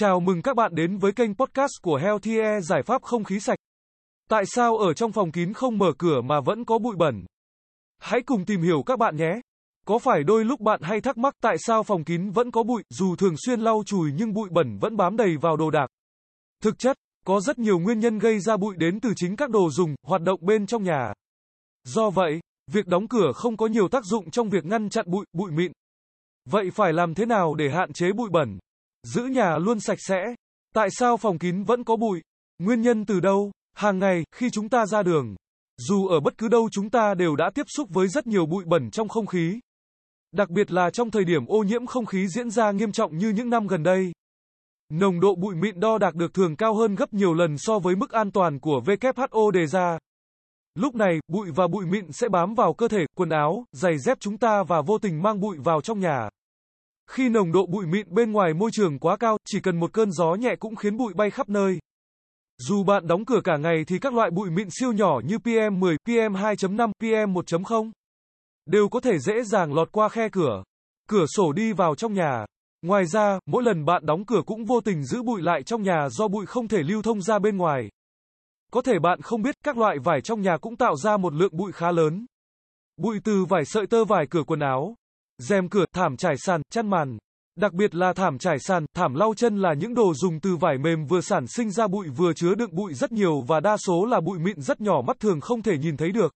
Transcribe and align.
Chào 0.00 0.20
mừng 0.20 0.42
các 0.42 0.56
bạn 0.56 0.74
đến 0.74 0.98
với 0.98 1.12
kênh 1.12 1.34
podcast 1.34 1.70
của 1.82 1.96
Healthy 1.96 2.38
Air 2.38 2.64
giải 2.66 2.82
pháp 2.82 3.02
không 3.02 3.24
khí 3.24 3.40
sạch. 3.40 3.58
Tại 4.28 4.44
sao 4.46 4.76
ở 4.76 4.94
trong 4.94 5.12
phòng 5.12 5.32
kín 5.32 5.52
không 5.52 5.78
mở 5.78 5.92
cửa 5.98 6.20
mà 6.20 6.40
vẫn 6.40 6.64
có 6.64 6.78
bụi 6.78 6.96
bẩn? 6.96 7.24
Hãy 7.98 8.20
cùng 8.22 8.44
tìm 8.44 8.62
hiểu 8.62 8.82
các 8.86 8.98
bạn 8.98 9.16
nhé. 9.16 9.40
Có 9.86 9.98
phải 9.98 10.22
đôi 10.22 10.44
lúc 10.44 10.60
bạn 10.60 10.80
hay 10.82 11.00
thắc 11.00 11.18
mắc 11.18 11.34
tại 11.42 11.56
sao 11.58 11.82
phòng 11.82 12.04
kín 12.04 12.30
vẫn 12.30 12.50
có 12.50 12.62
bụi, 12.62 12.82
dù 12.90 13.16
thường 13.16 13.34
xuyên 13.46 13.60
lau 13.60 13.82
chùi 13.86 14.12
nhưng 14.16 14.32
bụi 14.32 14.48
bẩn 14.52 14.78
vẫn 14.80 14.96
bám 14.96 15.16
đầy 15.16 15.36
vào 15.40 15.56
đồ 15.56 15.70
đạc? 15.70 15.86
Thực 16.62 16.78
chất, 16.78 16.96
có 17.24 17.40
rất 17.40 17.58
nhiều 17.58 17.78
nguyên 17.78 18.00
nhân 18.00 18.18
gây 18.18 18.40
ra 18.40 18.56
bụi 18.56 18.74
đến 18.78 19.00
từ 19.00 19.12
chính 19.16 19.36
các 19.36 19.50
đồ 19.50 19.70
dùng, 19.70 19.94
hoạt 20.06 20.22
động 20.22 20.40
bên 20.42 20.66
trong 20.66 20.82
nhà. 20.82 21.12
Do 21.84 22.10
vậy, 22.10 22.40
việc 22.72 22.86
đóng 22.86 23.08
cửa 23.08 23.32
không 23.34 23.56
có 23.56 23.66
nhiều 23.66 23.88
tác 23.88 24.04
dụng 24.04 24.30
trong 24.30 24.48
việc 24.48 24.64
ngăn 24.64 24.88
chặn 24.90 25.04
bụi, 25.08 25.26
bụi 25.32 25.50
mịn. 25.50 25.72
Vậy 26.48 26.70
phải 26.74 26.92
làm 26.92 27.14
thế 27.14 27.26
nào 27.26 27.54
để 27.54 27.70
hạn 27.70 27.92
chế 27.92 28.12
bụi 28.12 28.28
bẩn? 28.32 28.58
Giữ 29.06 29.22
nhà 29.22 29.58
luôn 29.58 29.80
sạch 29.80 29.98
sẽ. 30.00 30.34
Tại 30.74 30.88
sao 30.90 31.16
phòng 31.16 31.38
kín 31.38 31.62
vẫn 31.62 31.84
có 31.84 31.96
bụi? 31.96 32.20
Nguyên 32.58 32.80
nhân 32.82 33.04
từ 33.06 33.20
đâu? 33.20 33.52
Hàng 33.76 33.98
ngày, 33.98 34.24
khi 34.34 34.50
chúng 34.50 34.68
ta 34.68 34.86
ra 34.86 35.02
đường, 35.02 35.36
dù 35.88 36.06
ở 36.06 36.20
bất 36.20 36.38
cứ 36.38 36.48
đâu 36.48 36.68
chúng 36.72 36.90
ta 36.90 37.14
đều 37.14 37.36
đã 37.36 37.50
tiếp 37.54 37.66
xúc 37.76 37.88
với 37.90 38.08
rất 38.08 38.26
nhiều 38.26 38.46
bụi 38.46 38.64
bẩn 38.66 38.90
trong 38.90 39.08
không 39.08 39.26
khí. 39.26 39.60
Đặc 40.32 40.50
biệt 40.50 40.70
là 40.70 40.90
trong 40.90 41.10
thời 41.10 41.24
điểm 41.24 41.46
ô 41.46 41.62
nhiễm 41.62 41.86
không 41.86 42.06
khí 42.06 42.28
diễn 42.28 42.50
ra 42.50 42.70
nghiêm 42.70 42.92
trọng 42.92 43.18
như 43.18 43.28
những 43.28 43.50
năm 43.50 43.66
gần 43.66 43.82
đây. 43.82 44.12
Nồng 44.92 45.20
độ 45.20 45.34
bụi 45.34 45.54
mịn 45.54 45.80
đo 45.80 45.98
đạt 45.98 46.14
được 46.14 46.34
thường 46.34 46.56
cao 46.56 46.74
hơn 46.74 46.94
gấp 46.94 47.12
nhiều 47.12 47.34
lần 47.34 47.58
so 47.58 47.78
với 47.78 47.96
mức 47.96 48.10
an 48.10 48.30
toàn 48.30 48.60
của 48.60 48.82
WHO 48.86 49.50
đề 49.50 49.66
ra. 49.66 49.98
Lúc 50.74 50.94
này, 50.94 51.18
bụi 51.28 51.50
và 51.54 51.68
bụi 51.68 51.86
mịn 51.86 52.12
sẽ 52.12 52.28
bám 52.28 52.54
vào 52.54 52.74
cơ 52.74 52.88
thể, 52.88 53.06
quần 53.16 53.30
áo, 53.30 53.64
giày 53.72 53.98
dép 53.98 54.18
chúng 54.20 54.38
ta 54.38 54.62
và 54.62 54.82
vô 54.82 54.98
tình 54.98 55.22
mang 55.22 55.40
bụi 55.40 55.56
vào 55.64 55.80
trong 55.80 56.00
nhà. 56.00 56.28
Khi 57.10 57.28
nồng 57.28 57.52
độ 57.52 57.66
bụi 57.66 57.86
mịn 57.86 58.14
bên 58.14 58.32
ngoài 58.32 58.54
môi 58.54 58.70
trường 58.72 58.98
quá 58.98 59.16
cao, 59.16 59.36
chỉ 59.46 59.60
cần 59.60 59.80
một 59.80 59.92
cơn 59.92 60.12
gió 60.12 60.34
nhẹ 60.34 60.56
cũng 60.58 60.76
khiến 60.76 60.96
bụi 60.96 61.12
bay 61.14 61.30
khắp 61.30 61.48
nơi. 61.48 61.78
Dù 62.58 62.84
bạn 62.84 63.06
đóng 63.06 63.24
cửa 63.24 63.40
cả 63.44 63.56
ngày 63.56 63.84
thì 63.86 63.98
các 63.98 64.14
loại 64.14 64.30
bụi 64.30 64.50
mịn 64.50 64.68
siêu 64.70 64.92
nhỏ 64.92 65.20
như 65.24 65.36
PM10, 65.36 65.96
PM2.5, 66.08 66.90
PM1.0 67.02 67.90
đều 68.66 68.88
có 68.88 69.00
thể 69.00 69.18
dễ 69.18 69.42
dàng 69.42 69.74
lọt 69.74 69.92
qua 69.92 70.08
khe 70.08 70.28
cửa, 70.32 70.62
cửa 71.08 71.24
sổ 71.36 71.52
đi 71.52 71.72
vào 71.72 71.94
trong 71.94 72.14
nhà. 72.14 72.44
Ngoài 72.82 73.06
ra, 73.06 73.38
mỗi 73.46 73.62
lần 73.62 73.84
bạn 73.84 74.06
đóng 74.06 74.24
cửa 74.24 74.42
cũng 74.46 74.64
vô 74.64 74.80
tình 74.80 75.04
giữ 75.04 75.22
bụi 75.22 75.42
lại 75.42 75.62
trong 75.62 75.82
nhà 75.82 76.08
do 76.10 76.28
bụi 76.28 76.46
không 76.46 76.68
thể 76.68 76.82
lưu 76.82 77.02
thông 77.02 77.22
ra 77.22 77.38
bên 77.38 77.56
ngoài. 77.56 77.90
Có 78.72 78.82
thể 78.82 78.98
bạn 78.98 79.20
không 79.22 79.42
biết 79.42 79.54
các 79.64 79.78
loại 79.78 79.98
vải 80.04 80.20
trong 80.20 80.40
nhà 80.40 80.56
cũng 80.60 80.76
tạo 80.76 80.96
ra 80.96 81.16
một 81.16 81.34
lượng 81.34 81.56
bụi 81.56 81.72
khá 81.72 81.92
lớn. 81.92 82.26
Bụi 82.96 83.20
từ 83.24 83.44
vải 83.44 83.64
sợi 83.64 83.86
tơ 83.86 84.04
vải 84.04 84.26
cửa 84.30 84.42
quần 84.46 84.60
áo, 84.60 84.94
rèm 85.40 85.68
cửa, 85.68 85.84
thảm 85.92 86.16
trải 86.16 86.34
sàn, 86.38 86.62
chăn 86.70 86.90
màn. 86.90 87.18
Đặc 87.56 87.72
biệt 87.72 87.94
là 87.94 88.12
thảm 88.12 88.38
trải 88.38 88.58
sàn, 88.58 88.86
thảm 88.94 89.14
lau 89.14 89.34
chân 89.34 89.56
là 89.56 89.74
những 89.74 89.94
đồ 89.94 90.14
dùng 90.14 90.40
từ 90.40 90.56
vải 90.56 90.78
mềm 90.78 91.06
vừa 91.06 91.20
sản 91.20 91.46
sinh 91.46 91.70
ra 91.70 91.86
bụi 91.86 92.08
vừa 92.08 92.32
chứa 92.32 92.54
đựng 92.54 92.74
bụi 92.74 92.94
rất 92.94 93.12
nhiều 93.12 93.40
và 93.46 93.60
đa 93.60 93.76
số 93.76 94.04
là 94.04 94.20
bụi 94.20 94.38
mịn 94.38 94.60
rất 94.60 94.80
nhỏ 94.80 95.02
mắt 95.06 95.20
thường 95.20 95.40
không 95.40 95.62
thể 95.62 95.78
nhìn 95.78 95.96
thấy 95.96 96.12
được. 96.12 96.34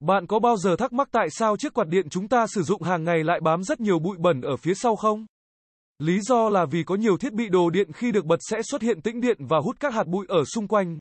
Bạn 0.00 0.26
có 0.26 0.38
bao 0.38 0.56
giờ 0.56 0.76
thắc 0.76 0.92
mắc 0.92 1.08
tại 1.12 1.26
sao 1.30 1.56
chiếc 1.56 1.74
quạt 1.74 1.88
điện 1.88 2.08
chúng 2.10 2.28
ta 2.28 2.46
sử 2.46 2.62
dụng 2.62 2.82
hàng 2.82 3.04
ngày 3.04 3.24
lại 3.24 3.40
bám 3.40 3.62
rất 3.62 3.80
nhiều 3.80 3.98
bụi 3.98 4.16
bẩn 4.18 4.40
ở 4.40 4.56
phía 4.56 4.74
sau 4.74 4.96
không? 4.96 5.26
Lý 5.98 6.20
do 6.20 6.48
là 6.48 6.66
vì 6.70 6.82
có 6.84 6.94
nhiều 6.94 7.16
thiết 7.18 7.32
bị 7.32 7.48
đồ 7.48 7.70
điện 7.70 7.92
khi 7.92 8.12
được 8.12 8.24
bật 8.24 8.38
sẽ 8.40 8.62
xuất 8.62 8.82
hiện 8.82 9.02
tĩnh 9.02 9.20
điện 9.20 9.36
và 9.48 9.58
hút 9.64 9.76
các 9.80 9.94
hạt 9.94 10.06
bụi 10.06 10.26
ở 10.28 10.44
xung 10.44 10.68
quanh. 10.68 10.98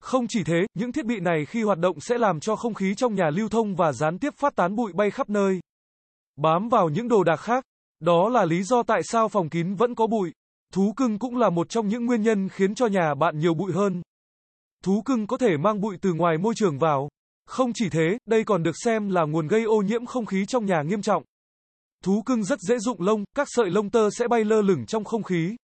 Không 0.00 0.26
chỉ 0.28 0.44
thế, 0.44 0.66
những 0.74 0.92
thiết 0.92 1.06
bị 1.06 1.20
này 1.20 1.44
khi 1.46 1.62
hoạt 1.62 1.78
động 1.78 2.00
sẽ 2.00 2.18
làm 2.18 2.40
cho 2.40 2.56
không 2.56 2.74
khí 2.74 2.94
trong 2.94 3.14
nhà 3.14 3.30
lưu 3.30 3.48
thông 3.48 3.74
và 3.74 3.92
gián 3.92 4.18
tiếp 4.18 4.34
phát 4.36 4.56
tán 4.56 4.76
bụi 4.76 4.92
bay 4.92 5.10
khắp 5.10 5.30
nơi 5.30 5.60
bám 6.42 6.68
vào 6.68 6.88
những 6.88 7.08
đồ 7.08 7.24
đạc 7.24 7.36
khác. 7.36 7.64
Đó 8.00 8.28
là 8.28 8.44
lý 8.44 8.62
do 8.62 8.82
tại 8.82 9.02
sao 9.04 9.28
phòng 9.28 9.48
kín 9.48 9.74
vẫn 9.74 9.94
có 9.94 10.06
bụi. 10.06 10.32
Thú 10.72 10.92
cưng 10.96 11.18
cũng 11.18 11.36
là 11.36 11.50
một 11.50 11.68
trong 11.68 11.88
những 11.88 12.06
nguyên 12.06 12.22
nhân 12.22 12.48
khiến 12.48 12.74
cho 12.74 12.86
nhà 12.86 13.14
bạn 13.14 13.38
nhiều 13.38 13.54
bụi 13.54 13.72
hơn. 13.72 14.02
Thú 14.84 15.02
cưng 15.04 15.26
có 15.26 15.36
thể 15.36 15.56
mang 15.56 15.80
bụi 15.80 15.96
từ 16.00 16.12
ngoài 16.12 16.38
môi 16.38 16.54
trường 16.54 16.78
vào. 16.78 17.08
Không 17.46 17.72
chỉ 17.74 17.88
thế, 17.88 18.18
đây 18.26 18.44
còn 18.44 18.62
được 18.62 18.76
xem 18.84 19.08
là 19.08 19.24
nguồn 19.24 19.48
gây 19.48 19.62
ô 19.62 19.82
nhiễm 19.82 20.06
không 20.06 20.26
khí 20.26 20.46
trong 20.46 20.66
nhà 20.66 20.82
nghiêm 20.82 21.02
trọng. 21.02 21.22
Thú 22.04 22.22
cưng 22.26 22.44
rất 22.44 22.58
dễ 22.60 22.78
dụng 22.78 23.00
lông, 23.00 23.24
các 23.36 23.48
sợi 23.50 23.70
lông 23.70 23.90
tơ 23.90 24.08
sẽ 24.10 24.28
bay 24.28 24.44
lơ 24.44 24.62
lửng 24.62 24.86
trong 24.86 25.04
không 25.04 25.22
khí. 25.22 25.56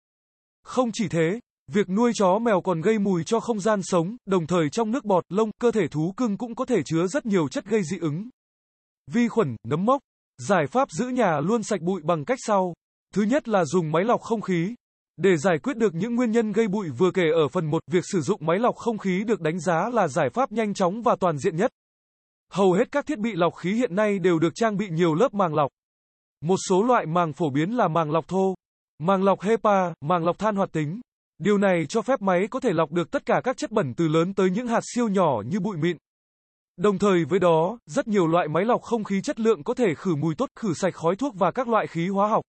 Không 0.64 0.90
chỉ 0.92 1.08
thế, 1.08 1.40
việc 1.72 1.88
nuôi 1.88 2.12
chó 2.14 2.38
mèo 2.38 2.60
còn 2.60 2.80
gây 2.80 2.98
mùi 2.98 3.24
cho 3.24 3.40
không 3.40 3.60
gian 3.60 3.80
sống, 3.82 4.16
đồng 4.26 4.46
thời 4.46 4.70
trong 4.70 4.90
nước 4.90 5.04
bọt, 5.04 5.24
lông, 5.28 5.50
cơ 5.60 5.70
thể 5.70 5.88
thú 5.90 6.14
cưng 6.16 6.36
cũng 6.36 6.54
có 6.54 6.64
thể 6.64 6.82
chứa 6.84 7.06
rất 7.06 7.26
nhiều 7.26 7.48
chất 7.48 7.64
gây 7.64 7.82
dị 7.82 7.98
ứng. 7.98 8.28
Vi 9.06 9.28
khuẩn, 9.28 9.56
nấm 9.68 9.84
mốc, 9.84 10.02
Giải 10.38 10.66
pháp 10.66 10.90
giữ 10.90 11.08
nhà 11.08 11.40
luôn 11.40 11.62
sạch 11.62 11.80
bụi 11.80 12.00
bằng 12.04 12.24
cách 12.24 12.38
sau. 12.42 12.74
Thứ 13.14 13.22
nhất 13.22 13.48
là 13.48 13.64
dùng 13.64 13.92
máy 13.92 14.04
lọc 14.04 14.20
không 14.20 14.40
khí. 14.40 14.74
Để 15.16 15.36
giải 15.36 15.58
quyết 15.58 15.76
được 15.76 15.94
những 15.94 16.14
nguyên 16.14 16.30
nhân 16.30 16.52
gây 16.52 16.68
bụi 16.68 16.90
vừa 16.90 17.10
kể 17.10 17.30
ở 17.34 17.48
phần 17.48 17.70
1, 17.70 17.82
việc 17.90 18.04
sử 18.12 18.20
dụng 18.20 18.46
máy 18.46 18.58
lọc 18.58 18.76
không 18.76 18.98
khí 18.98 19.24
được 19.26 19.40
đánh 19.40 19.60
giá 19.60 19.90
là 19.92 20.08
giải 20.08 20.30
pháp 20.30 20.52
nhanh 20.52 20.74
chóng 20.74 21.02
và 21.02 21.16
toàn 21.20 21.38
diện 21.38 21.56
nhất. 21.56 21.70
Hầu 22.52 22.72
hết 22.72 22.92
các 22.92 23.06
thiết 23.06 23.18
bị 23.18 23.30
lọc 23.34 23.54
khí 23.56 23.72
hiện 23.72 23.94
nay 23.94 24.18
đều 24.18 24.38
được 24.38 24.52
trang 24.54 24.76
bị 24.76 24.88
nhiều 24.90 25.14
lớp 25.14 25.34
màng 25.34 25.54
lọc. 25.54 25.70
Một 26.40 26.56
số 26.68 26.82
loại 26.82 27.06
màng 27.06 27.32
phổ 27.32 27.50
biến 27.50 27.70
là 27.70 27.88
màng 27.88 28.10
lọc 28.10 28.28
thô, 28.28 28.54
màng 28.98 29.24
lọc 29.24 29.40
HEPA, 29.40 29.94
màng 30.00 30.24
lọc 30.24 30.38
than 30.38 30.56
hoạt 30.56 30.72
tính. 30.72 31.00
Điều 31.38 31.58
này 31.58 31.86
cho 31.88 32.02
phép 32.02 32.22
máy 32.22 32.46
có 32.50 32.60
thể 32.60 32.72
lọc 32.72 32.92
được 32.92 33.10
tất 33.10 33.26
cả 33.26 33.40
các 33.44 33.56
chất 33.56 33.70
bẩn 33.70 33.94
từ 33.96 34.08
lớn 34.08 34.34
tới 34.34 34.50
những 34.50 34.66
hạt 34.66 34.80
siêu 34.94 35.08
nhỏ 35.08 35.42
như 35.46 35.60
bụi 35.60 35.76
mịn. 35.76 35.96
Đồng 36.76 36.98
thời 36.98 37.24
với 37.24 37.38
đó, 37.38 37.78
rất 37.86 38.08
nhiều 38.08 38.26
loại 38.26 38.48
máy 38.48 38.64
lọc 38.64 38.82
không 38.82 39.04
khí 39.04 39.20
chất 39.20 39.40
lượng 39.40 39.64
có 39.64 39.74
thể 39.74 39.94
khử 39.96 40.16
mùi 40.16 40.34
tốt, 40.34 40.50
khử 40.56 40.74
sạch 40.74 40.94
khói 40.94 41.16
thuốc 41.16 41.34
và 41.38 41.50
các 41.50 41.68
loại 41.68 41.86
khí 41.86 42.08
hóa 42.08 42.28
học. 42.28 42.44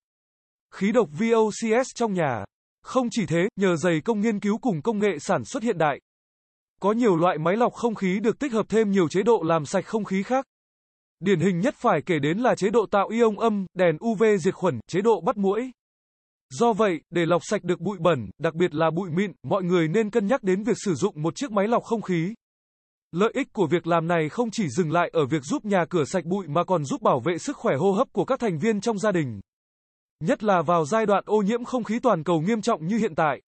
Khí 0.75 0.91
độc 0.91 1.09
VOCs 1.19 1.87
trong 1.95 2.13
nhà. 2.13 2.45
Không 2.83 3.07
chỉ 3.11 3.25
thế, 3.25 3.47
nhờ 3.55 3.75
dày 3.75 4.01
công 4.01 4.21
nghiên 4.21 4.39
cứu 4.39 4.57
cùng 4.57 4.81
công 4.81 4.99
nghệ 4.99 5.19
sản 5.19 5.45
xuất 5.45 5.63
hiện 5.63 5.77
đại. 5.77 5.99
Có 6.81 6.91
nhiều 6.91 7.15
loại 7.15 7.37
máy 7.37 7.55
lọc 7.55 7.73
không 7.73 7.95
khí 7.95 8.19
được 8.19 8.39
tích 8.39 8.53
hợp 8.53 8.65
thêm 8.69 8.91
nhiều 8.91 9.09
chế 9.09 9.23
độ 9.23 9.43
làm 9.45 9.65
sạch 9.65 9.85
không 9.85 10.03
khí 10.03 10.23
khác. 10.23 10.45
Điển 11.19 11.39
hình 11.39 11.59
nhất 11.59 11.75
phải 11.77 12.01
kể 12.05 12.19
đến 12.19 12.37
là 12.37 12.55
chế 12.55 12.69
độ 12.69 12.85
tạo 12.91 13.07
ion 13.09 13.35
âm, 13.35 13.65
đèn 13.73 13.97
UV 14.05 14.23
diệt 14.39 14.53
khuẩn, 14.53 14.79
chế 14.87 15.01
độ 15.01 15.21
bắt 15.21 15.37
muỗi. 15.37 15.71
Do 16.49 16.73
vậy, 16.73 17.01
để 17.09 17.25
lọc 17.25 17.41
sạch 17.45 17.63
được 17.63 17.79
bụi 17.79 17.97
bẩn, 17.99 18.29
đặc 18.37 18.55
biệt 18.55 18.75
là 18.75 18.91
bụi 18.91 19.09
mịn, 19.09 19.31
mọi 19.43 19.63
người 19.63 19.87
nên 19.87 20.09
cân 20.09 20.27
nhắc 20.27 20.43
đến 20.43 20.63
việc 20.63 20.77
sử 20.85 20.93
dụng 20.93 21.21
một 21.21 21.35
chiếc 21.35 21.51
máy 21.51 21.67
lọc 21.67 21.83
không 21.83 22.01
khí. 22.01 22.33
Lợi 23.11 23.31
ích 23.33 23.53
của 23.53 23.67
việc 23.67 23.87
làm 23.87 24.07
này 24.07 24.29
không 24.29 24.51
chỉ 24.51 24.69
dừng 24.69 24.91
lại 24.91 25.09
ở 25.13 25.25
việc 25.25 25.43
giúp 25.43 25.65
nhà 25.65 25.85
cửa 25.89 26.03
sạch 26.05 26.25
bụi 26.25 26.47
mà 26.47 26.63
còn 26.63 26.85
giúp 26.85 27.01
bảo 27.01 27.19
vệ 27.19 27.37
sức 27.37 27.57
khỏe 27.57 27.75
hô 27.75 27.91
hấp 27.91 28.07
của 28.13 28.25
các 28.25 28.39
thành 28.39 28.59
viên 28.59 28.81
trong 28.81 28.99
gia 28.99 29.11
đình. 29.11 29.39
Nhất 30.23 30.43
là 30.43 30.61
vào 30.61 30.85
giai 30.85 31.05
đoạn 31.05 31.23
ô 31.25 31.41
nhiễm 31.41 31.63
không 31.63 31.83
khí 31.83 31.99
toàn 31.99 32.23
cầu 32.23 32.41
nghiêm 32.41 32.61
trọng 32.61 32.87
như 32.87 32.97
hiện 32.97 33.15
tại. 33.15 33.41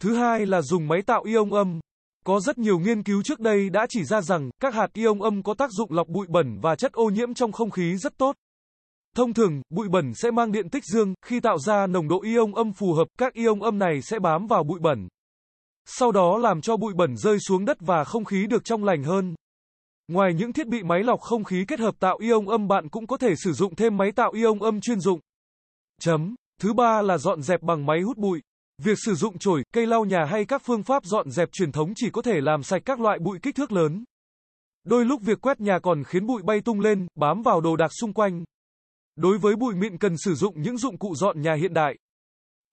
Thứ 0.00 0.14
hai 0.14 0.46
là 0.46 0.62
dùng 0.62 0.88
máy 0.88 1.02
tạo 1.06 1.22
ion 1.24 1.50
âm. 1.50 1.80
Có 2.24 2.40
rất 2.40 2.58
nhiều 2.58 2.78
nghiên 2.78 3.02
cứu 3.02 3.22
trước 3.22 3.40
đây 3.40 3.70
đã 3.70 3.86
chỉ 3.88 4.04
ra 4.04 4.20
rằng 4.20 4.50
các 4.60 4.74
hạt 4.74 4.88
ion 4.92 5.20
âm 5.20 5.42
có 5.42 5.54
tác 5.54 5.70
dụng 5.70 5.92
lọc 5.92 6.08
bụi 6.08 6.26
bẩn 6.28 6.58
và 6.62 6.76
chất 6.76 6.92
ô 6.92 7.04
nhiễm 7.10 7.34
trong 7.34 7.52
không 7.52 7.70
khí 7.70 7.96
rất 7.96 8.18
tốt. 8.18 8.36
Thông 9.16 9.34
thường, 9.34 9.62
bụi 9.70 9.88
bẩn 9.88 10.14
sẽ 10.14 10.30
mang 10.30 10.52
điện 10.52 10.68
tích 10.68 10.84
dương, 10.84 11.14
khi 11.24 11.40
tạo 11.40 11.58
ra 11.58 11.86
nồng 11.86 12.08
độ 12.08 12.22
ion 12.22 12.54
âm 12.54 12.72
phù 12.72 12.92
hợp, 12.94 13.06
các 13.18 13.32
ion 13.32 13.60
âm 13.60 13.78
này 13.78 14.02
sẽ 14.02 14.18
bám 14.18 14.46
vào 14.46 14.64
bụi 14.64 14.80
bẩn. 14.80 15.08
Sau 15.86 16.12
đó 16.12 16.38
làm 16.38 16.60
cho 16.60 16.76
bụi 16.76 16.94
bẩn 16.94 17.16
rơi 17.16 17.38
xuống 17.40 17.64
đất 17.64 17.76
và 17.80 18.04
không 18.04 18.24
khí 18.24 18.46
được 18.46 18.64
trong 18.64 18.84
lành 18.84 19.04
hơn. 19.04 19.34
Ngoài 20.08 20.34
những 20.34 20.52
thiết 20.52 20.68
bị 20.68 20.82
máy 20.82 21.02
lọc 21.02 21.20
không 21.20 21.44
khí 21.44 21.64
kết 21.68 21.80
hợp 21.80 21.94
tạo 22.00 22.18
ion 22.20 22.46
âm 22.46 22.68
bạn 22.68 22.88
cũng 22.88 23.06
có 23.06 23.16
thể 23.16 23.34
sử 23.36 23.52
dụng 23.52 23.74
thêm 23.74 23.96
máy 23.96 24.12
tạo 24.16 24.32
ion 24.32 24.58
âm 24.58 24.80
chuyên 24.80 25.00
dụng. 25.00 25.20
Chấm. 26.00 26.34
Thứ 26.60 26.72
ba 26.72 27.02
là 27.02 27.18
dọn 27.18 27.42
dẹp 27.42 27.62
bằng 27.62 27.86
máy 27.86 28.00
hút 28.00 28.16
bụi. 28.16 28.40
Việc 28.78 28.98
sử 29.04 29.14
dụng 29.14 29.38
chổi, 29.38 29.62
cây 29.72 29.86
lau 29.86 30.04
nhà 30.04 30.24
hay 30.24 30.44
các 30.44 30.62
phương 30.64 30.82
pháp 30.82 31.04
dọn 31.04 31.30
dẹp 31.30 31.52
truyền 31.52 31.72
thống 31.72 31.92
chỉ 31.96 32.10
có 32.10 32.22
thể 32.22 32.40
làm 32.40 32.62
sạch 32.62 32.82
các 32.84 33.00
loại 33.00 33.18
bụi 33.18 33.38
kích 33.42 33.54
thước 33.54 33.72
lớn. 33.72 34.04
Đôi 34.84 35.04
lúc 35.04 35.22
việc 35.22 35.40
quét 35.40 35.60
nhà 35.60 35.78
còn 35.82 36.04
khiến 36.04 36.26
bụi 36.26 36.42
bay 36.42 36.60
tung 36.60 36.80
lên, 36.80 37.06
bám 37.14 37.42
vào 37.42 37.60
đồ 37.60 37.76
đạc 37.76 37.90
xung 38.00 38.12
quanh. 38.12 38.44
Đối 39.16 39.38
với 39.38 39.56
bụi 39.56 39.74
mịn 39.74 39.98
cần 39.98 40.14
sử 40.18 40.34
dụng 40.34 40.62
những 40.62 40.78
dụng 40.78 40.98
cụ 40.98 41.14
dọn 41.14 41.42
nhà 41.42 41.54
hiện 41.54 41.74
đại. 41.74 41.96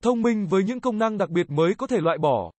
Thông 0.03 0.21
minh 0.21 0.47
với 0.47 0.63
những 0.63 0.79
công 0.79 0.97
năng 0.97 1.17
đặc 1.17 1.29
biệt 1.29 1.49
mới 1.49 1.73
có 1.73 1.87
thể 1.87 1.97
loại 2.01 2.17
bỏ. 2.17 2.51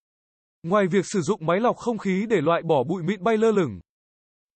Ngoài 0.63 0.87
việc 0.87 1.05
sử 1.05 1.21
dụng 1.21 1.45
máy 1.45 1.59
lọc 1.59 1.77
không 1.77 1.97
khí 1.97 2.25
để 2.29 2.41
loại 2.41 2.61
bỏ 2.61 2.83
bụi 2.83 3.03
mịn 3.03 3.23
bay 3.23 3.37
lơ 3.37 3.51
lửng, 3.51 3.79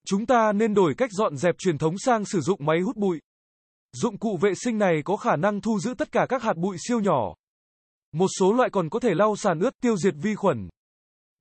chúng 0.05 0.25
ta 0.25 0.51
nên 0.51 0.73
đổi 0.73 0.93
cách 0.97 1.09
dọn 1.11 1.37
dẹp 1.37 1.55
truyền 1.57 1.77
thống 1.77 1.97
sang 1.97 2.25
sử 2.25 2.41
dụng 2.41 2.65
máy 2.65 2.79
hút 2.79 2.95
bụi. 2.95 3.19
Dụng 3.93 4.17
cụ 4.17 4.37
vệ 4.41 4.53
sinh 4.55 4.77
này 4.77 5.01
có 5.05 5.15
khả 5.15 5.35
năng 5.35 5.61
thu 5.61 5.79
giữ 5.79 5.93
tất 5.97 6.11
cả 6.11 6.25
các 6.29 6.43
hạt 6.43 6.57
bụi 6.57 6.77
siêu 6.87 6.99
nhỏ. 6.99 7.33
Một 8.11 8.27
số 8.39 8.53
loại 8.53 8.69
còn 8.69 8.89
có 8.89 8.99
thể 8.99 9.13
lau 9.13 9.35
sàn 9.35 9.59
ướt 9.59 9.73
tiêu 9.81 9.97
diệt 9.97 10.13
vi 10.21 10.35
khuẩn. 10.35 10.69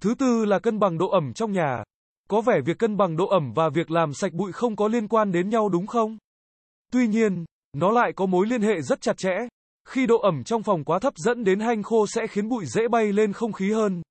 Thứ 0.03 0.15
tư 0.15 0.45
là 0.45 0.59
cân 0.59 0.79
bằng 0.79 0.99
độ 0.99 1.09
ẩm 1.09 1.33
trong 1.35 1.53
nhà. 1.53 1.85
Có 2.29 2.41
vẻ 2.41 2.61
việc 2.65 2.79
cân 2.79 2.97
bằng 2.97 3.17
độ 3.17 3.27
ẩm 3.27 3.53
và 3.53 3.69
việc 3.69 3.91
làm 3.91 4.15
sạch 4.15 4.33
bụi 4.33 4.53
không 4.53 4.77
có 4.77 4.89
liên 4.89 5.09
quan 5.09 5.33
đến 5.33 5.49
nhau 5.49 5.69
đúng 5.69 5.87
không? 5.87 6.19
Tuy 6.93 7.09
nhiên, 7.09 7.45
nó 7.73 7.91
lại 7.91 8.13
có 8.17 8.27
mối 8.27 8.47
liên 8.47 8.63
hệ 8.63 8.83
rất 8.83 9.01
chặt 9.01 9.17
chẽ. 9.17 9.35
Khi 9.89 10.07
độ 10.07 10.19
ẩm 10.19 10.45
trong 10.45 10.63
phòng 10.63 10.85
quá 10.85 10.99
thấp 10.99 11.13
dẫn 11.17 11.45
đến 11.45 11.61
hanh 11.61 11.83
khô 11.83 12.07
sẽ 12.07 12.27
khiến 12.27 12.49
bụi 12.49 12.67
dễ 12.67 12.89
bay 12.89 13.13
lên 13.13 13.33
không 13.33 13.53
khí 13.53 13.73
hơn. 13.73 14.03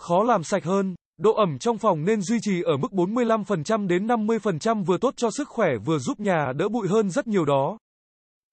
Khó 0.00 0.22
làm 0.22 0.42
sạch 0.42 0.64
hơn, 0.64 0.94
độ 1.18 1.34
ẩm 1.34 1.58
trong 1.58 1.78
phòng 1.78 2.04
nên 2.04 2.22
duy 2.22 2.38
trì 2.42 2.62
ở 2.62 2.76
mức 2.76 2.92
45% 2.92 3.86
đến 3.86 4.06
50% 4.06 4.84
vừa 4.84 4.98
tốt 4.98 5.14
cho 5.16 5.30
sức 5.30 5.48
khỏe 5.48 5.68
vừa 5.84 5.98
giúp 5.98 6.20
nhà 6.20 6.52
đỡ 6.56 6.68
bụi 6.68 6.88
hơn 6.88 7.10
rất 7.10 7.26
nhiều 7.26 7.44
đó. 7.44 7.78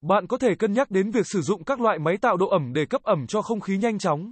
Bạn 0.02 0.28
có 0.28 0.38
thể 0.38 0.56
cân 0.60 0.74
nhắc 0.74 0.92
đến 0.92 1.12
việc 1.12 1.28
sử 1.28 1.42
dụng 1.42 1.64
các 1.64 1.82
loại 1.82 2.00
máy 2.00 2.18
tạo 2.22 2.38
độ 2.38 2.48
ẩm 2.48 2.74
để 2.74 2.86
cấp 2.86 3.02
ẩm 3.04 3.28
cho 3.28 3.42
không 3.42 3.60
khí 3.60 3.78
nhanh 3.78 4.00
chóng. 4.00 4.32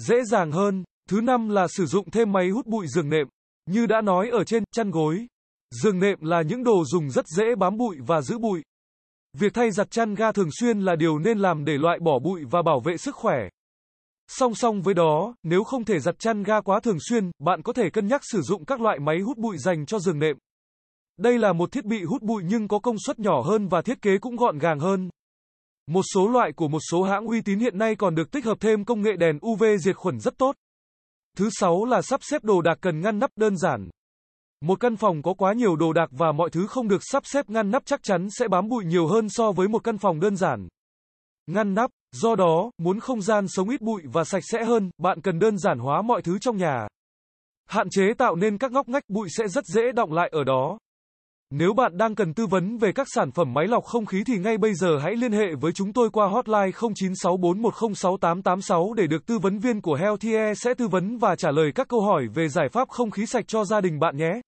Dễ 0.00 0.24
dàng 0.24 0.52
hơn. 0.52 0.84
Thứ 1.08 1.20
năm 1.20 1.48
là 1.48 1.66
sử 1.68 1.86
dụng 1.86 2.10
thêm 2.10 2.32
máy 2.32 2.48
hút 2.48 2.66
bụi 2.66 2.86
giường 2.86 3.08
nệm. 3.08 3.26
Như 3.70 3.86
đã 3.86 4.00
nói 4.00 4.30
ở 4.30 4.44
trên, 4.44 4.64
chăn 4.74 4.90
gối. 4.90 5.26
Giường 5.82 6.00
nệm 6.00 6.18
là 6.20 6.42
những 6.42 6.64
đồ 6.64 6.84
dùng 6.84 7.10
rất 7.10 7.24
dễ 7.36 7.54
bám 7.58 7.76
bụi 7.76 7.96
và 8.06 8.20
giữ 8.22 8.38
bụi. 8.38 8.62
Việc 9.38 9.54
thay 9.54 9.70
giặt 9.70 9.90
chăn 9.90 10.14
ga 10.14 10.32
thường 10.32 10.50
xuyên 10.60 10.80
là 10.80 10.96
điều 10.96 11.18
nên 11.18 11.38
làm 11.38 11.64
để 11.64 11.78
loại 11.78 11.98
bỏ 11.98 12.18
bụi 12.18 12.40
và 12.50 12.62
bảo 12.62 12.80
vệ 12.80 12.96
sức 12.96 13.16
khỏe. 13.16 13.38
Song 14.34 14.54
song 14.54 14.82
với 14.82 14.94
đó, 14.94 15.34
nếu 15.42 15.64
không 15.64 15.84
thể 15.84 15.98
giặt 15.98 16.18
chăn 16.18 16.42
ga 16.42 16.60
quá 16.60 16.80
thường 16.80 16.96
xuyên, 17.08 17.30
bạn 17.38 17.62
có 17.62 17.72
thể 17.72 17.90
cân 17.92 18.06
nhắc 18.06 18.20
sử 18.24 18.40
dụng 18.40 18.64
các 18.64 18.80
loại 18.80 18.98
máy 18.98 19.18
hút 19.20 19.38
bụi 19.38 19.58
dành 19.58 19.86
cho 19.86 19.98
giường 19.98 20.18
nệm. 20.18 20.36
Đây 21.16 21.38
là 21.38 21.52
một 21.52 21.72
thiết 21.72 21.84
bị 21.84 22.04
hút 22.04 22.22
bụi 22.22 22.42
nhưng 22.46 22.68
có 22.68 22.78
công 22.78 22.96
suất 23.06 23.18
nhỏ 23.18 23.42
hơn 23.42 23.68
và 23.68 23.82
thiết 23.82 24.02
kế 24.02 24.18
cũng 24.18 24.36
gọn 24.36 24.58
gàng 24.58 24.80
hơn. 24.80 25.10
Một 25.86 26.02
số 26.14 26.28
loại 26.28 26.52
của 26.56 26.68
một 26.68 26.78
số 26.90 27.02
hãng 27.02 27.26
uy 27.26 27.40
tín 27.40 27.58
hiện 27.58 27.78
nay 27.78 27.96
còn 27.96 28.14
được 28.14 28.30
tích 28.30 28.44
hợp 28.44 28.60
thêm 28.60 28.84
công 28.84 29.02
nghệ 29.02 29.16
đèn 29.16 29.38
UV 29.46 29.64
diệt 29.80 29.96
khuẩn 29.96 30.20
rất 30.20 30.38
tốt. 30.38 30.56
Thứ 31.36 31.48
sáu 31.52 31.84
là 31.84 32.02
sắp 32.02 32.20
xếp 32.22 32.44
đồ 32.44 32.62
đạc 32.62 32.78
cần 32.80 33.00
ngăn 33.00 33.18
nắp 33.18 33.30
đơn 33.36 33.56
giản. 33.56 33.90
Một 34.60 34.80
căn 34.80 34.96
phòng 34.96 35.22
có 35.22 35.34
quá 35.34 35.52
nhiều 35.52 35.76
đồ 35.76 35.92
đạc 35.92 36.08
và 36.10 36.32
mọi 36.32 36.50
thứ 36.50 36.66
không 36.66 36.88
được 36.88 37.00
sắp 37.02 37.22
xếp 37.26 37.50
ngăn 37.50 37.70
nắp 37.70 37.82
chắc 37.86 38.02
chắn 38.02 38.28
sẽ 38.30 38.48
bám 38.48 38.68
bụi 38.68 38.84
nhiều 38.84 39.06
hơn 39.06 39.26
so 39.30 39.52
với 39.52 39.68
một 39.68 39.84
căn 39.84 39.98
phòng 39.98 40.20
đơn 40.20 40.36
giản. 40.36 40.68
Ngăn 41.46 41.74
nắp, 41.74 41.90
do 42.12 42.34
đó, 42.34 42.70
muốn 42.78 43.00
không 43.00 43.22
gian 43.22 43.48
sống 43.48 43.68
ít 43.68 43.80
bụi 43.80 44.02
và 44.12 44.24
sạch 44.24 44.42
sẽ 44.52 44.64
hơn, 44.64 44.90
bạn 44.98 45.20
cần 45.20 45.38
đơn 45.38 45.58
giản 45.58 45.78
hóa 45.78 46.02
mọi 46.02 46.22
thứ 46.22 46.38
trong 46.38 46.56
nhà. 46.56 46.88
Hạn 47.68 47.90
chế 47.90 48.02
tạo 48.18 48.36
nên 48.36 48.58
các 48.58 48.72
ngóc 48.72 48.88
ngách 48.88 49.04
bụi 49.08 49.28
sẽ 49.38 49.48
rất 49.48 49.64
dễ 49.64 49.92
động 49.92 50.12
lại 50.12 50.28
ở 50.32 50.44
đó. 50.44 50.78
Nếu 51.50 51.74
bạn 51.74 51.98
đang 51.98 52.14
cần 52.14 52.34
tư 52.34 52.46
vấn 52.46 52.78
về 52.78 52.92
các 52.92 53.06
sản 53.14 53.30
phẩm 53.30 53.54
máy 53.54 53.66
lọc 53.68 53.84
không 53.84 54.06
khí 54.06 54.24
thì 54.26 54.38
ngay 54.38 54.58
bây 54.58 54.74
giờ 54.74 54.98
hãy 55.02 55.16
liên 55.16 55.32
hệ 55.32 55.54
với 55.60 55.72
chúng 55.72 55.92
tôi 55.92 56.10
qua 56.10 56.28
hotline 56.28 56.70
0964106886 56.70 58.94
để 58.94 59.06
được 59.06 59.26
tư 59.26 59.38
vấn 59.38 59.58
viên 59.58 59.80
của 59.80 59.94
Healthier 59.94 60.62
sẽ 60.62 60.74
tư 60.74 60.88
vấn 60.88 61.18
và 61.18 61.36
trả 61.36 61.50
lời 61.50 61.72
các 61.74 61.88
câu 61.88 62.00
hỏi 62.00 62.28
về 62.34 62.48
giải 62.48 62.68
pháp 62.68 62.88
không 62.88 63.10
khí 63.10 63.26
sạch 63.26 63.44
cho 63.48 63.64
gia 63.64 63.80
đình 63.80 63.98
bạn 63.98 64.16
nhé. 64.16 64.40